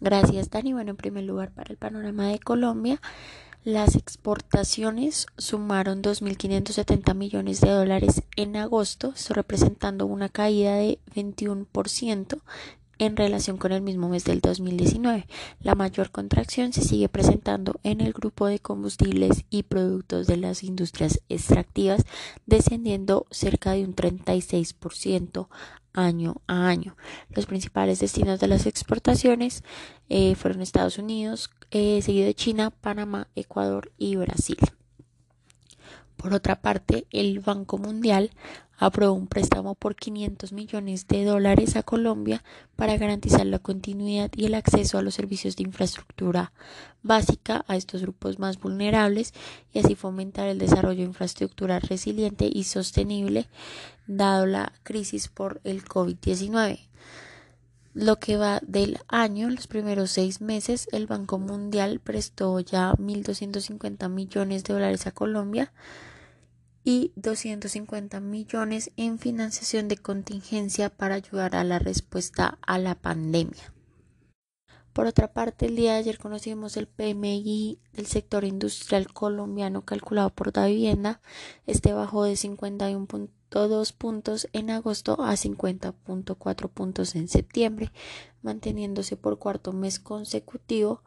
Gracias, 0.00 0.50
Dani. 0.50 0.72
Bueno, 0.72 0.90
en 0.90 0.96
primer 0.96 1.22
lugar, 1.22 1.52
para 1.52 1.70
el 1.70 1.76
panorama 1.76 2.26
de 2.26 2.40
Colombia, 2.40 3.00
las 3.62 3.94
exportaciones 3.94 5.28
sumaron 5.36 6.02
2.570 6.02 7.14
millones 7.14 7.60
de 7.60 7.70
dólares 7.70 8.24
en 8.34 8.56
agosto, 8.56 9.14
representando 9.30 10.04
una 10.06 10.28
caída 10.28 10.74
de 10.74 10.98
21% 11.14 12.40
en 12.98 13.16
relación 13.16 13.56
con 13.56 13.72
el 13.72 13.82
mismo 13.82 14.08
mes 14.08 14.24
del 14.24 14.40
2019. 14.40 15.26
La 15.60 15.74
mayor 15.74 16.10
contracción 16.10 16.72
se 16.72 16.82
sigue 16.82 17.08
presentando 17.08 17.80
en 17.82 18.00
el 18.00 18.12
grupo 18.12 18.46
de 18.46 18.58
combustibles 18.58 19.44
y 19.50 19.64
productos 19.64 20.26
de 20.26 20.36
las 20.36 20.62
industrias 20.62 21.20
extractivas, 21.28 22.04
descendiendo 22.46 23.26
cerca 23.30 23.72
de 23.72 23.84
un 23.84 23.94
36% 23.94 25.48
año 25.92 26.42
a 26.46 26.68
año. 26.68 26.96
Los 27.30 27.46
principales 27.46 28.00
destinos 28.00 28.40
de 28.40 28.48
las 28.48 28.66
exportaciones 28.66 29.64
eh, 30.08 30.34
fueron 30.34 30.62
Estados 30.62 30.98
Unidos, 30.98 31.50
eh, 31.70 32.00
seguido 32.02 32.26
de 32.26 32.34
China, 32.34 32.70
Panamá, 32.70 33.28
Ecuador 33.34 33.92
y 33.98 34.16
Brasil. 34.16 34.58
Por 36.16 36.34
otra 36.34 36.60
parte, 36.60 37.06
el 37.10 37.38
Banco 37.38 37.78
Mundial 37.78 38.30
aprobó 38.78 39.12
un 39.14 39.26
préstamo 39.26 39.74
por 39.74 39.96
500 39.96 40.52
millones 40.52 41.06
de 41.08 41.24
dólares 41.24 41.76
a 41.76 41.82
Colombia 41.82 42.44
para 42.76 42.96
garantizar 42.96 43.44
la 43.44 43.58
continuidad 43.58 44.30
y 44.34 44.46
el 44.46 44.54
acceso 44.54 44.98
a 44.98 45.02
los 45.02 45.14
servicios 45.14 45.56
de 45.56 45.64
infraestructura 45.64 46.52
básica 47.02 47.64
a 47.66 47.76
estos 47.76 48.02
grupos 48.02 48.38
más 48.38 48.58
vulnerables 48.58 49.34
y 49.72 49.80
así 49.80 49.96
fomentar 49.96 50.46
el 50.46 50.58
desarrollo 50.58 51.00
de 51.00 51.08
infraestructura 51.08 51.80
resiliente 51.80 52.48
y 52.50 52.64
sostenible 52.64 53.48
dado 54.06 54.46
la 54.46 54.72
crisis 54.84 55.28
por 55.28 55.60
el 55.64 55.84
COVID-19. 55.84 56.78
Lo 57.94 58.20
que 58.20 58.36
va 58.36 58.60
del 58.64 58.98
año, 59.08 59.50
los 59.50 59.66
primeros 59.66 60.12
seis 60.12 60.40
meses, 60.40 60.86
el 60.92 61.08
Banco 61.08 61.40
Mundial 61.40 61.98
prestó 61.98 62.60
ya 62.60 62.92
1.250 62.92 64.08
millones 64.08 64.62
de 64.62 64.74
dólares 64.74 65.08
a 65.08 65.10
Colombia 65.10 65.72
y 66.90 67.12
250 67.16 68.18
millones 68.20 68.92
en 68.96 69.18
financiación 69.18 69.88
de 69.88 69.98
contingencia 69.98 70.88
para 70.88 71.16
ayudar 71.16 71.54
a 71.54 71.62
la 71.62 71.78
respuesta 71.78 72.56
a 72.66 72.78
la 72.78 72.94
pandemia. 72.94 73.74
Por 74.94 75.04
otra 75.04 75.34
parte, 75.34 75.66
el 75.66 75.76
día 75.76 75.92
de 75.92 75.98
ayer 75.98 76.16
conocimos 76.16 76.78
el 76.78 76.86
PMI 76.86 77.78
del 77.92 78.06
sector 78.06 78.44
industrial 78.44 79.12
colombiano 79.12 79.82
calculado 79.82 80.30
por 80.30 80.56
la 80.56 80.64
vivienda. 80.64 81.20
Este 81.66 81.92
bajó 81.92 82.24
de 82.24 82.32
51.2 82.32 83.92
puntos 83.92 84.48
en 84.54 84.70
agosto 84.70 85.20
a 85.20 85.32
50.4 85.32 86.70
puntos 86.70 87.14
en 87.16 87.28
septiembre, 87.28 87.92
manteniéndose 88.40 89.18
por 89.18 89.38
cuarto 89.38 89.74
mes 89.74 90.00
consecutivo 90.00 91.02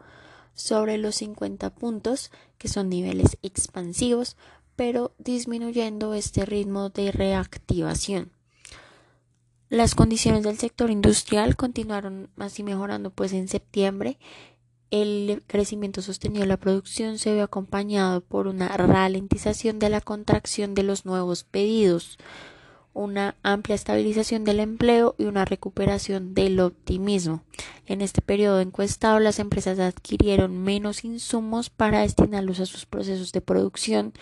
sobre 0.54 1.00
los 1.00 1.16
50 1.16 1.74
puntos, 1.74 2.30
que 2.60 2.68
son 2.68 2.90
niveles 2.90 3.38
expansivos, 3.42 4.38
pero 4.82 5.14
disminuyendo 5.20 6.16
este 6.16 6.44
ritmo 6.44 6.90
de 6.90 7.12
reactivación. 7.12 8.32
Las 9.70 9.94
condiciones 9.94 10.42
del 10.42 10.58
sector 10.58 10.90
industrial 10.90 11.56
continuaron 11.56 12.32
así 12.38 12.64
mejorando, 12.64 13.12
pues 13.12 13.32
en 13.34 13.48
septiembre 13.48 14.18
el 14.90 15.44
crecimiento 15.46 16.02
sostenido 16.02 16.42
de 16.42 16.48
la 16.48 16.58
producción 16.58 17.20
se 17.20 17.32
ve 17.32 17.42
acompañado 17.42 18.22
por 18.22 18.48
una 18.48 18.70
ralentización 18.70 19.78
de 19.78 19.90
la 19.90 20.02
contracción 20.02 20.74
de 20.74 20.82
los 20.82 21.06
nuevos 21.06 21.44
pedidos, 21.44 22.18
una 22.94 23.36
amplia 23.44 23.76
estabilización 23.76 24.46
del 24.46 24.60
empleo 24.60 25.14
y 25.20 25.26
una 25.26 25.46
recuperación 25.46 26.34
del 26.34 26.60
optimismo. 26.60 27.44
En 27.86 28.02
este 28.02 28.24
periodo 28.24 28.62
encuestado, 28.62 29.20
las 29.20 29.38
empresas 29.38 29.78
adquirieron 29.78 30.58
menos 30.58 31.06
insumos 31.06 31.70
para 31.70 32.02
destinarlos 32.02 32.60
a 32.60 32.66
sus 32.66 32.88
procesos 32.88 33.32
de 33.32 33.42
producción 33.42 34.14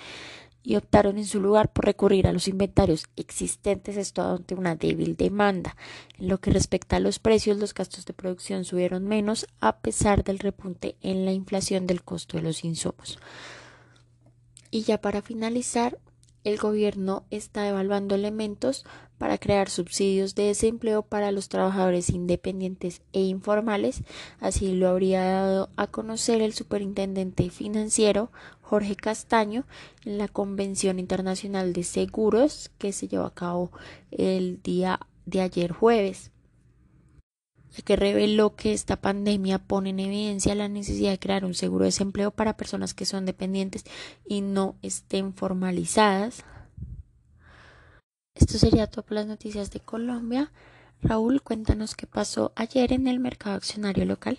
y 0.63 0.75
optaron 0.75 1.17
en 1.17 1.25
su 1.25 1.39
lugar 1.39 1.71
por 1.71 1.85
recurrir 1.85 2.27
a 2.27 2.33
los 2.33 2.47
inventarios 2.47 3.05
existentes, 3.15 3.97
esto 3.97 4.21
ante 4.23 4.55
una 4.55 4.75
débil 4.75 5.15
demanda. 5.15 5.75
En 6.17 6.27
lo 6.27 6.39
que 6.39 6.51
respecta 6.51 6.97
a 6.97 6.99
los 6.99 7.19
precios, 7.19 7.57
los 7.57 7.73
gastos 7.73 8.05
de 8.05 8.13
producción 8.13 8.65
subieron 8.65 9.05
menos 9.05 9.47
a 9.61 9.77
pesar 9.77 10.23
del 10.23 10.39
repunte 10.39 10.95
en 11.01 11.25
la 11.25 11.31
inflación 11.31 11.87
del 11.87 12.03
costo 12.03 12.37
de 12.37 12.43
los 12.43 12.63
insumos. 12.63 13.19
Y 14.71 14.83
ya 14.83 15.01
para 15.01 15.21
finalizar, 15.21 15.97
el 16.49 16.57
gobierno 16.57 17.23
está 17.29 17.67
evaluando 17.67 18.15
elementos 18.15 18.85
para 19.17 19.37
crear 19.37 19.69
subsidios 19.69 20.33
de 20.35 20.43
desempleo 20.43 21.03
para 21.03 21.31
los 21.31 21.49
trabajadores 21.49 22.09
independientes 22.09 23.01
e 23.13 23.21
informales. 23.21 24.03
Así 24.39 24.73
lo 24.73 24.87
habría 24.87 25.23
dado 25.23 25.69
a 25.75 25.87
conocer 25.87 26.41
el 26.41 26.53
superintendente 26.53 27.49
financiero 27.49 28.31
Jorge 28.61 28.95
Castaño 28.95 29.65
en 30.05 30.17
la 30.17 30.27
Convención 30.27 30.99
Internacional 30.99 31.73
de 31.73 31.83
Seguros 31.83 32.71
que 32.77 32.93
se 32.93 33.07
llevó 33.07 33.25
a 33.25 33.33
cabo 33.33 33.71
el 34.11 34.61
día 34.61 34.99
de 35.25 35.41
ayer 35.41 35.71
jueves 35.71 36.31
que 37.85 37.95
reveló 37.95 38.55
que 38.55 38.73
esta 38.73 38.97
pandemia 38.97 39.59
pone 39.59 39.91
en 39.91 39.99
evidencia 39.99 40.55
la 40.55 40.67
necesidad 40.67 41.11
de 41.11 41.19
crear 41.19 41.45
un 41.45 41.53
seguro 41.53 41.83
de 41.83 41.89
desempleo 41.89 42.31
para 42.31 42.57
personas 42.57 42.93
que 42.93 43.05
son 43.05 43.25
dependientes 43.25 43.85
y 44.25 44.41
no 44.41 44.75
estén 44.81 45.33
formalizadas. 45.33 46.43
Esto 48.35 48.57
sería 48.57 48.87
todo 48.87 49.03
por 49.03 49.15
las 49.15 49.27
noticias 49.27 49.71
de 49.71 49.79
Colombia. 49.79 50.51
Raúl, 51.01 51.41
cuéntanos 51.41 51.95
qué 51.95 52.07
pasó 52.07 52.51
ayer 52.55 52.93
en 52.93 53.07
el 53.07 53.19
mercado 53.19 53.55
accionario 53.55 54.05
local. 54.05 54.37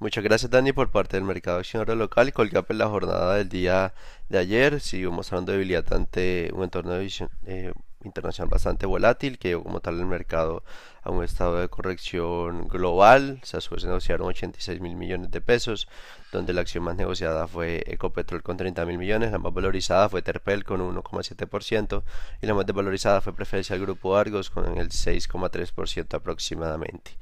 Muchas 0.00 0.24
gracias 0.24 0.50
Dani 0.50 0.72
por 0.72 0.90
parte 0.90 1.18
del 1.18 1.24
mercado 1.24 1.58
accionario 1.58 1.94
local. 1.94 2.32
Colgap 2.32 2.70
en 2.70 2.78
la 2.78 2.88
jornada 2.88 3.34
del 3.36 3.50
día 3.50 3.92
de 4.30 4.38
ayer 4.38 4.80
siguió 4.80 5.12
mostrando 5.12 5.52
debilidad 5.52 5.92
ante 5.92 6.50
un 6.54 6.64
entorno 6.64 6.92
de 6.92 7.00
visión, 7.00 7.28
eh, 7.44 7.72
internacional 8.04 8.48
bastante 8.48 8.86
volátil 8.86 9.38
que 9.38 9.54
como 9.54 9.80
tal 9.80 9.98
el 9.98 10.06
mercado 10.06 10.62
a 11.02 11.10
un 11.10 11.24
estado 11.24 11.60
de 11.60 11.68
corrección 11.68 12.68
global. 12.68 13.40
Se 13.42 13.58
negociaron 13.86 14.28
86 14.28 14.80
mil 14.80 14.96
millones 14.96 15.30
de 15.30 15.40
pesos, 15.40 15.88
donde 16.32 16.52
la 16.52 16.62
acción 16.62 16.84
más 16.84 16.96
negociada 16.96 17.46
fue 17.46 17.82
Ecopetrol 17.86 18.42
con 18.42 18.56
30 18.56 18.84
mil 18.86 18.98
millones, 18.98 19.32
la 19.32 19.38
más 19.38 19.52
valorizada 19.52 20.08
fue 20.08 20.22
Terpel 20.22 20.64
con 20.64 20.80
1,7% 20.80 22.02
y 22.42 22.46
la 22.46 22.54
más 22.54 22.66
desvalorizada 22.66 23.20
fue 23.20 23.34
Preferencia 23.34 23.74
del 23.74 23.84
Grupo 23.84 24.16
Argos 24.16 24.50
con 24.50 24.78
el 24.78 24.88
6,3% 24.88 26.14
aproximadamente. 26.14 27.12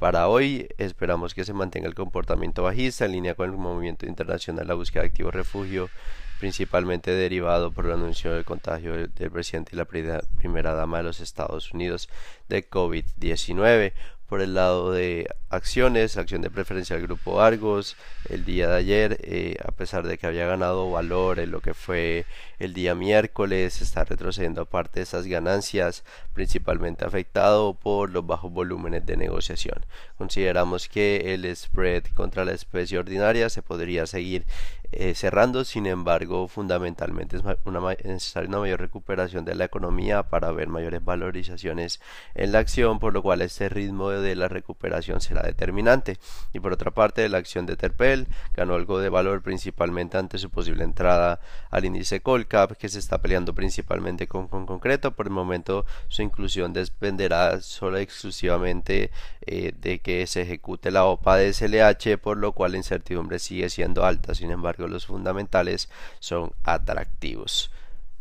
Para 0.00 0.28
hoy 0.28 0.66
esperamos 0.78 1.34
que 1.34 1.44
se 1.44 1.52
mantenga 1.52 1.86
el 1.86 1.94
comportamiento 1.94 2.62
bajista 2.62 3.04
en 3.04 3.12
línea 3.12 3.34
con 3.34 3.50
el 3.50 3.58
movimiento 3.58 4.06
internacional 4.06 4.66
la 4.66 4.72
búsqueda 4.72 5.02
de 5.02 5.08
activos 5.08 5.34
refugio 5.34 5.90
principalmente 6.38 7.10
derivado 7.10 7.70
por 7.70 7.84
el 7.84 7.92
anuncio 7.92 8.32
del 8.32 8.46
contagio 8.46 8.96
del 8.96 9.30
presidente 9.30 9.72
y 9.74 9.76
la 9.76 9.84
primera 9.84 10.72
dama 10.72 10.96
de 10.96 11.02
los 11.02 11.20
Estados 11.20 11.74
Unidos 11.74 12.08
de 12.48 12.66
COVID-19 12.66 13.92
por 14.30 14.40
el 14.42 14.54
lado 14.54 14.92
de 14.92 15.26
acciones, 15.48 16.16
acción 16.16 16.40
de 16.40 16.50
preferencia 16.50 16.94
del 16.94 17.06
grupo 17.08 17.40
Argos 17.40 17.96
el 18.28 18.44
día 18.44 18.68
de 18.68 18.76
ayer, 18.76 19.18
eh, 19.24 19.56
a 19.66 19.72
pesar 19.72 20.06
de 20.06 20.18
que 20.18 20.28
había 20.28 20.46
ganado 20.46 20.88
valor 20.88 21.40
en 21.40 21.50
lo 21.50 21.60
que 21.60 21.74
fue 21.74 22.26
el 22.60 22.72
día 22.72 22.94
miércoles, 22.94 23.82
está 23.82 24.04
retrocediendo 24.04 24.66
parte 24.66 25.00
de 25.00 25.02
esas 25.02 25.26
ganancias, 25.26 26.04
principalmente 26.32 27.04
afectado 27.04 27.74
por 27.74 28.10
los 28.10 28.24
bajos 28.24 28.52
volúmenes 28.52 29.04
de 29.04 29.16
negociación. 29.16 29.84
Consideramos 30.16 30.88
que 30.88 31.34
el 31.34 31.56
spread 31.56 32.04
contra 32.14 32.44
la 32.44 32.52
especie 32.52 32.98
ordinaria 32.98 33.50
se 33.50 33.62
podría 33.62 34.06
seguir 34.06 34.46
eh, 34.92 35.14
cerrando, 35.14 35.64
sin 35.64 35.86
embargo, 35.86 36.48
fundamentalmente 36.48 37.36
es 37.36 37.42
una, 37.64 37.94
necesaria 38.04 38.48
una 38.48 38.58
mayor 38.58 38.80
recuperación 38.80 39.44
de 39.44 39.54
la 39.54 39.64
economía 39.64 40.24
para 40.24 40.50
ver 40.50 40.68
mayores 40.68 41.04
valorizaciones 41.04 42.00
en 42.34 42.52
la 42.52 42.58
acción, 42.58 42.98
por 42.98 43.12
lo 43.12 43.22
cual 43.22 43.42
este 43.42 43.68
ritmo 43.68 44.10
de, 44.10 44.34
la 44.34 44.48
recuperación 44.48 45.20
será 45.20 45.42
determinante. 45.42 46.18
Y 46.52 46.60
por 46.60 46.72
otra 46.72 46.90
parte, 46.90 47.28
la 47.28 47.38
acción 47.38 47.66
de 47.66 47.76
Terpel 47.76 48.26
ganó 48.54 48.74
algo 48.74 48.98
de 48.98 49.08
valor 49.08 49.42
principalmente 49.42 50.18
ante 50.18 50.38
su 50.38 50.50
posible 50.50 50.82
entrada 50.82 51.40
al 51.70 51.84
índice 51.84 52.20
Colcap, 52.20 52.72
que 52.72 52.88
se 52.88 52.98
está 52.98 53.18
peleando 53.22 53.54
principalmente 53.54 54.26
con, 54.26 54.48
con 54.48 54.66
concreto. 54.66 55.12
Por 55.12 55.26
el 55.26 55.32
momento, 55.32 55.84
su 56.08 56.22
inclusión 56.22 56.72
dependerá 56.72 57.60
solo 57.60 57.98
exclusivamente 57.98 59.10
eh, 59.46 59.72
de 59.80 60.00
que 60.00 60.26
se 60.26 60.42
ejecute 60.42 60.90
la 60.90 61.04
OPA 61.04 61.36
de 61.36 61.52
SLH, 61.52 62.18
por 62.18 62.36
lo 62.36 62.52
cual 62.52 62.72
la 62.72 62.78
incertidumbre 62.78 63.38
sigue 63.38 63.68
siendo 63.70 64.04
alta. 64.04 64.34
Sin 64.34 64.50
embargo, 64.50 64.79
los 64.88 65.06
fundamentales 65.06 65.88
son 66.18 66.52
atractivos. 66.62 67.70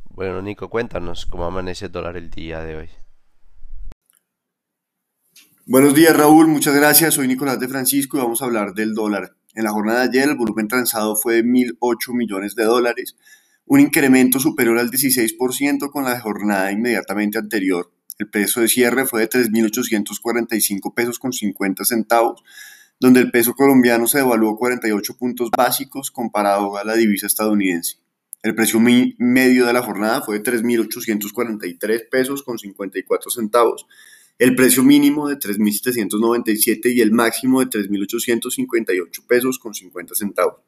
Bueno, 0.09 0.41
Nico, 0.41 0.69
cuéntanos 0.69 1.25
cómo 1.25 1.45
amanece 1.45 1.85
el 1.85 1.91
dólar 1.91 2.17
el 2.17 2.29
día 2.29 2.61
de 2.61 2.75
hoy. 2.75 2.89
Buenos 5.65 5.93
días, 5.93 6.17
Raúl. 6.17 6.47
Muchas 6.47 6.75
gracias. 6.75 7.13
Soy 7.13 7.27
Nicolás 7.27 7.59
de 7.59 7.67
Francisco 7.67 8.17
y 8.17 8.21
vamos 8.21 8.41
a 8.41 8.45
hablar 8.45 8.73
del 8.73 8.95
dólar. 8.95 9.35
En 9.53 9.63
la 9.63 9.71
jornada 9.71 9.99
de 9.99 10.09
ayer, 10.09 10.29
el 10.29 10.35
volumen 10.35 10.67
transado 10.67 11.15
fue 11.15 11.35
de 11.35 11.43
1.008 11.43 12.13
millones 12.15 12.55
de 12.55 12.63
dólares, 12.63 13.15
un 13.65 13.79
incremento 13.79 14.39
superior 14.39 14.79
al 14.79 14.89
16% 14.89 15.91
con 15.91 16.05
la 16.05 16.19
jornada 16.19 16.71
inmediatamente 16.71 17.37
anterior. 17.37 17.91
El 18.17 18.29
peso 18.29 18.61
de 18.61 18.67
cierre 18.67 19.05
fue 19.05 19.21
de 19.21 19.29
3.845 19.29 20.93
pesos 20.93 21.19
con 21.19 21.33
50 21.33 21.85
centavos, 21.85 22.43
donde 22.99 23.21
el 23.21 23.31
peso 23.31 23.53
colombiano 23.53 24.07
se 24.07 24.17
devaluó 24.17 24.57
48 24.57 25.17
puntos 25.17 25.49
básicos 25.55 26.11
comparado 26.11 26.77
a 26.77 26.83
la 26.83 26.95
divisa 26.95 27.27
estadounidense. 27.27 27.97
El 28.43 28.55
precio 28.55 28.79
medio 28.79 29.65
de 29.65 29.73
la 29.73 29.81
jornada 29.81 30.21
fue 30.21 30.39
de 30.39 30.51
3.843 30.51 32.09
pesos 32.09 32.43
con 32.43 32.57
54 32.57 33.31
centavos, 33.31 33.85
el 34.37 34.55
precio 34.55 34.83
mínimo 34.83 35.27
de 35.27 35.37
3.797 35.37 36.93
y 36.93 37.01
el 37.01 37.11
máximo 37.11 37.59
de 37.59 37.67
3.858 37.67 39.27
pesos 39.27 39.59
con 39.59 39.73
50 39.73 40.15
centavos. 40.15 40.61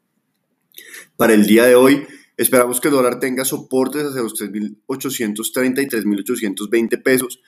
Para 1.16 1.34
el 1.34 1.46
día 1.46 1.66
de 1.66 1.76
hoy, 1.76 2.06
esperamos 2.36 2.82
que 2.82 2.90
el 2.90 2.94
dólar 2.94 3.20
tenga 3.20 3.46
soportes 3.46 4.04
hacia 4.04 4.22
los 4.22 4.36
3.830 4.36 5.84
y 5.84 5.88
3.820 5.88 7.02
pesos 7.02 7.40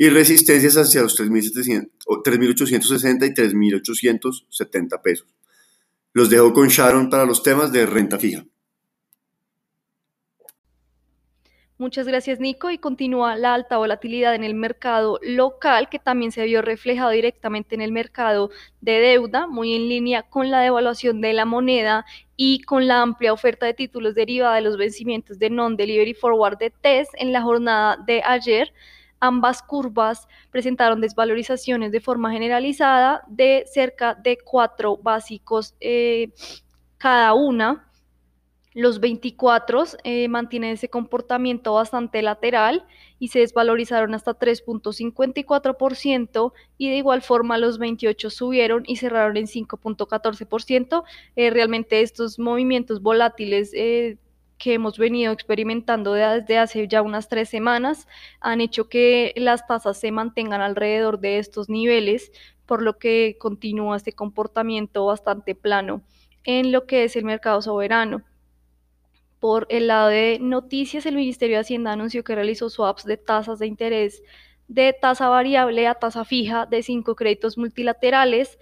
y 0.00 0.10
resistencias 0.10 0.76
hacia 0.76 1.02
los 1.02 1.18
3.860 1.18 3.26
y 3.26 3.34
3.870 3.34 5.02
pesos. 5.02 5.26
Los 6.12 6.30
dejo 6.30 6.52
con 6.52 6.68
Sharon 6.68 7.10
para 7.10 7.26
los 7.26 7.42
temas 7.42 7.72
de 7.72 7.84
renta 7.84 8.16
fija. 8.16 8.44
Muchas 11.78 12.06
gracias, 12.06 12.38
Nico. 12.38 12.70
Y 12.70 12.78
continúa 12.78 13.34
la 13.34 13.54
alta 13.54 13.76
volatilidad 13.76 14.36
en 14.36 14.44
el 14.44 14.54
mercado 14.54 15.18
local, 15.20 15.88
que 15.88 15.98
también 15.98 16.30
se 16.30 16.44
vio 16.44 16.62
reflejado 16.62 17.10
directamente 17.10 17.74
en 17.74 17.80
el 17.80 17.90
mercado 17.90 18.50
de 18.80 19.00
deuda, 19.00 19.48
muy 19.48 19.74
en 19.74 19.88
línea 19.88 20.22
con 20.22 20.52
la 20.52 20.60
devaluación 20.60 21.20
de 21.20 21.32
la 21.32 21.44
moneda 21.44 22.04
y 22.36 22.62
con 22.62 22.86
la 22.86 23.02
amplia 23.02 23.32
oferta 23.32 23.66
de 23.66 23.74
títulos 23.74 24.14
derivada 24.14 24.54
de 24.54 24.62
los 24.62 24.76
vencimientos 24.76 25.40
de 25.40 25.50
Non-Delivery 25.50 26.14
Forward 26.14 26.58
de 26.58 26.70
TES 26.70 27.08
en 27.14 27.32
la 27.32 27.42
jornada 27.42 27.96
de 28.06 28.22
ayer. 28.24 28.72
Ambas 29.20 29.62
curvas 29.62 30.28
presentaron 30.50 31.00
desvalorizaciones 31.00 31.92
de 31.92 32.00
forma 32.00 32.32
generalizada 32.32 33.22
de 33.28 33.64
cerca 33.66 34.14
de 34.14 34.38
cuatro 34.44 34.96
básicos 34.96 35.74
eh, 35.80 36.32
cada 36.98 37.34
una 37.34 37.88
los 38.78 39.00
24 39.00 39.84
eh, 40.04 40.28
mantienen 40.28 40.74
ese 40.74 40.88
comportamiento 40.88 41.74
bastante 41.74 42.22
lateral 42.22 42.86
y 43.18 43.28
se 43.28 43.40
desvalorizaron 43.40 44.14
hasta 44.14 44.38
3.54% 44.38 46.52
y 46.76 46.90
de 46.90 46.96
igual 46.96 47.22
forma 47.22 47.58
los 47.58 47.78
28 47.78 48.30
subieron 48.30 48.84
y 48.86 48.94
cerraron 48.94 49.36
en 49.36 49.46
5.14%. 49.46 51.02
Eh, 51.34 51.50
realmente 51.50 52.02
estos 52.02 52.38
movimientos 52.38 53.02
volátiles 53.02 53.72
eh, 53.74 54.16
que 54.58 54.74
hemos 54.74 54.98
venido 54.98 55.32
experimentando 55.32 56.12
desde 56.12 56.58
hace 56.58 56.88
ya 56.88 57.00
unas 57.02 57.28
tres 57.28 57.48
semanas 57.48 58.08
han 58.40 58.60
hecho 58.60 58.88
que 58.88 59.32
las 59.36 59.66
tasas 59.66 59.98
se 59.98 60.10
mantengan 60.10 60.60
alrededor 60.60 61.20
de 61.20 61.38
estos 61.38 61.68
niveles, 61.68 62.32
por 62.66 62.82
lo 62.82 62.98
que 62.98 63.36
continúa 63.38 63.96
este 63.96 64.12
comportamiento 64.12 65.06
bastante 65.06 65.54
plano 65.54 66.02
en 66.44 66.72
lo 66.72 66.86
que 66.86 67.04
es 67.04 67.16
el 67.16 67.24
mercado 67.24 67.62
soberano. 67.62 68.22
Por 69.38 69.66
el 69.70 69.86
lado 69.86 70.08
de 70.08 70.38
noticias, 70.40 71.06
el 71.06 71.14
Ministerio 71.14 71.56
de 71.56 71.60
Hacienda 71.60 71.92
anunció 71.92 72.24
que 72.24 72.34
realizó 72.34 72.68
swaps 72.68 73.04
de 73.04 73.16
tasas 73.16 73.60
de 73.60 73.68
interés 73.68 74.22
de 74.66 74.92
tasa 74.92 75.28
variable 75.28 75.86
a 75.86 75.94
tasa 75.94 76.24
fija 76.24 76.66
de 76.66 76.82
cinco 76.82 77.16
créditos 77.16 77.56
multilaterales 77.56 78.58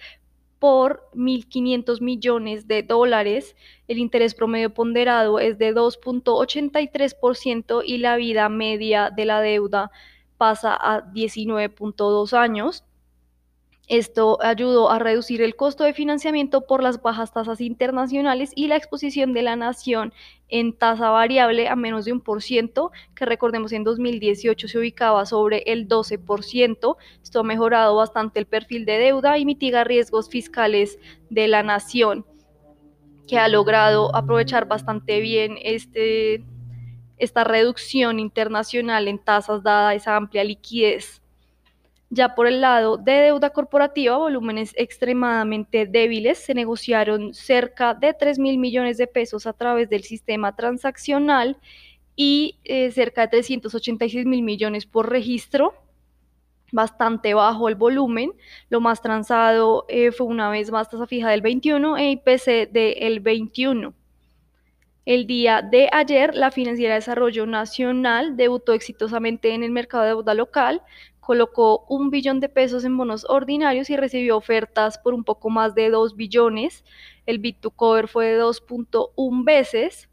por 0.58 1.08
1.500 1.14 2.00
millones 2.00 2.66
de 2.66 2.82
dólares. 2.82 3.56
El 3.88 3.98
interés 3.98 4.34
promedio 4.34 4.72
ponderado 4.72 5.38
es 5.38 5.58
de 5.58 5.74
2.83% 5.74 7.82
y 7.84 7.98
la 7.98 8.16
vida 8.16 8.48
media 8.48 9.10
de 9.10 9.24
la 9.24 9.40
deuda 9.40 9.90
pasa 10.36 10.74
a 10.74 11.04
19.2 11.12 12.32
años. 12.32 12.84
Esto 13.88 14.38
ayudó 14.42 14.90
a 14.90 14.98
reducir 14.98 15.42
el 15.42 15.54
costo 15.54 15.84
de 15.84 15.94
financiamiento 15.94 16.66
por 16.66 16.82
las 16.82 17.00
bajas 17.00 17.32
tasas 17.32 17.60
internacionales 17.60 18.50
y 18.56 18.66
la 18.66 18.76
exposición 18.76 19.32
de 19.32 19.42
la 19.42 19.54
nación 19.54 20.12
en 20.48 20.72
tasa 20.72 21.10
variable 21.10 21.68
a 21.68 21.76
menos 21.76 22.04
de 22.04 22.12
un 22.12 22.20
por 22.20 22.42
ciento, 22.42 22.90
que 23.14 23.24
recordemos 23.24 23.70
en 23.70 23.84
2018 23.84 24.66
se 24.66 24.78
ubicaba 24.78 25.24
sobre 25.24 25.62
el 25.66 25.88
12%. 25.88 26.96
Esto 27.22 27.40
ha 27.40 27.42
mejorado 27.44 27.94
bastante 27.94 28.40
el 28.40 28.46
perfil 28.46 28.86
de 28.86 28.98
deuda 28.98 29.38
y 29.38 29.44
mitiga 29.44 29.84
riesgos 29.84 30.28
fiscales 30.28 30.98
de 31.30 31.46
la 31.46 31.62
nación, 31.62 32.26
que 33.28 33.38
ha 33.38 33.46
logrado 33.46 34.14
aprovechar 34.16 34.66
bastante 34.66 35.20
bien 35.20 35.58
este, 35.62 36.44
esta 37.18 37.44
reducción 37.44 38.18
internacional 38.18 39.06
en 39.06 39.20
tasas 39.20 39.62
dada 39.62 39.94
esa 39.94 40.16
amplia 40.16 40.42
liquidez. 40.42 41.22
Ya 42.08 42.36
por 42.36 42.46
el 42.46 42.60
lado 42.60 42.96
de 42.98 43.12
deuda 43.12 43.50
corporativa, 43.50 44.16
volúmenes 44.16 44.72
extremadamente 44.76 45.86
débiles, 45.86 46.38
se 46.38 46.54
negociaron 46.54 47.34
cerca 47.34 47.94
de 47.94 48.14
3 48.14 48.38
mil 48.38 48.58
millones 48.58 48.96
de 48.96 49.08
pesos 49.08 49.46
a 49.46 49.52
través 49.52 49.90
del 49.90 50.04
sistema 50.04 50.54
transaccional 50.54 51.56
y 52.14 52.58
eh, 52.64 52.92
cerca 52.92 53.22
de 53.22 53.28
386 53.28 54.24
mil 54.24 54.42
millones 54.42 54.86
por 54.86 55.10
registro, 55.10 55.74
bastante 56.72 57.34
bajo 57.34 57.68
el 57.68 57.74
volumen. 57.74 58.32
Lo 58.70 58.80
más 58.80 59.02
transado 59.02 59.84
eh, 59.88 60.12
fue 60.12 60.28
una 60.28 60.48
vez 60.48 60.70
más 60.70 60.88
tasa 60.88 61.06
fija 61.06 61.30
del 61.30 61.42
21 61.42 61.96
e 61.98 62.10
IPC 62.12 62.70
del 62.70 63.20
21. 63.20 63.94
El 65.06 65.28
día 65.28 65.62
de 65.62 65.88
ayer, 65.92 66.34
la 66.34 66.50
Financiera 66.50 66.94
de 66.94 67.00
Desarrollo 67.00 67.46
Nacional 67.46 68.36
debutó 68.36 68.72
exitosamente 68.72 69.54
en 69.54 69.62
el 69.62 69.70
mercado 69.70 70.02
de 70.02 70.08
deuda 70.10 70.34
local 70.34 70.82
colocó 71.26 71.84
un 71.88 72.10
billón 72.10 72.38
de 72.38 72.48
pesos 72.48 72.84
en 72.84 72.96
bonos 72.96 73.26
ordinarios 73.28 73.90
y 73.90 73.96
recibió 73.96 74.36
ofertas 74.36 74.96
por 74.96 75.12
un 75.12 75.24
poco 75.24 75.50
más 75.50 75.74
de 75.74 75.90
2 75.90 76.14
billones. 76.14 76.84
El 77.26 77.40
bit 77.40 77.60
to 77.60 77.72
cover 77.72 78.06
fue 78.06 78.26
de 78.26 78.40
2.1 78.40 79.44
veces. 79.44 80.08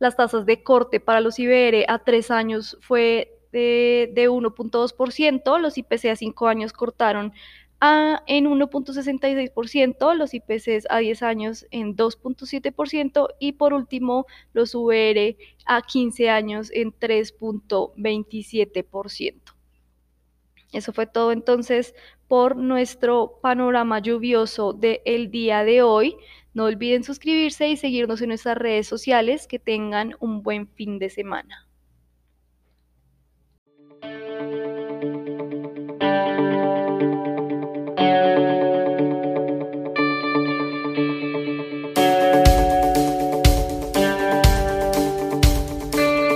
Las 0.00 0.16
tasas 0.16 0.44
de 0.44 0.64
corte 0.64 0.98
para 0.98 1.20
los 1.20 1.38
IBR 1.38 1.84
a 1.86 2.00
3 2.00 2.32
años 2.32 2.76
fue 2.80 3.38
de, 3.52 4.12
1.2%. 4.12 5.60
Los 5.60 5.78
IPC 5.78 6.06
a 6.06 6.16
5 6.16 6.48
años 6.48 6.72
cortaron 6.72 7.32
a, 7.78 8.24
en 8.26 8.46
1.66%, 8.46 10.16
los 10.16 10.34
IPCs 10.34 10.88
a 10.90 10.98
10 10.98 11.22
años 11.22 11.64
en 11.70 11.96
2.7% 11.96 13.28
y 13.38 13.52
por 13.52 13.72
último 13.72 14.26
los 14.52 14.74
VR 14.74 15.36
a 15.64 15.80
15 15.80 16.28
años 16.28 16.72
en 16.72 16.92
3.27%. 16.92 19.55
Eso 20.72 20.92
fue 20.92 21.06
todo 21.06 21.32
entonces 21.32 21.94
por 22.28 22.56
nuestro 22.56 23.38
panorama 23.42 24.00
lluvioso 24.00 24.72
del 24.72 25.30
día 25.30 25.64
de 25.64 25.82
hoy. 25.82 26.16
No 26.54 26.64
olviden 26.64 27.04
suscribirse 27.04 27.68
y 27.68 27.76
seguirnos 27.76 28.22
en 28.22 28.28
nuestras 28.28 28.56
redes 28.58 28.86
sociales. 28.86 29.46
Que 29.46 29.58
tengan 29.58 30.14
un 30.20 30.42
buen 30.42 30.68
fin 30.68 30.98
de 30.98 31.10
semana. 31.10 31.65